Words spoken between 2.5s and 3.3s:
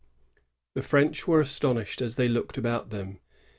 about them.